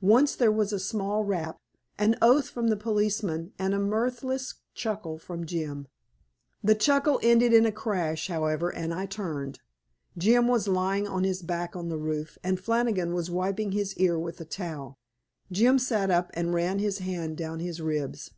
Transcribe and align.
Once 0.00 0.34
there 0.34 0.50
was 0.50 0.72
a 0.72 0.78
smart 0.78 1.26
rap, 1.26 1.58
an 1.98 2.16
oath 2.22 2.48
from 2.48 2.68
the 2.68 2.74
policeman, 2.76 3.52
and 3.58 3.74
a 3.74 3.78
mirthless 3.78 4.54
chuckle 4.72 5.18
from 5.18 5.44
Jim. 5.44 5.86
The 6.64 6.74
chuckle 6.74 7.20
ended 7.22 7.52
in 7.52 7.66
a 7.66 7.70
crash, 7.70 8.28
however, 8.28 8.74
and 8.74 8.94
I 8.94 9.04
turned. 9.04 9.60
Jim 10.16 10.48
was 10.48 10.68
lying 10.68 11.06
on 11.06 11.24
his 11.24 11.42
back 11.42 11.76
on 11.76 11.90
the 11.90 11.98
roof, 11.98 12.38
and 12.42 12.58
Flannigan 12.58 13.12
was 13.12 13.30
wiping 13.30 13.72
his 13.72 13.94
ear 13.98 14.18
with 14.18 14.40
a 14.40 14.46
towel. 14.46 14.96
Jim 15.52 15.78
sat 15.78 16.10
up 16.10 16.30
and 16.32 16.54
ran 16.54 16.78
his 16.78 17.00
hand 17.00 17.36
down 17.36 17.60
his 17.60 17.78
ribs. 17.78 18.30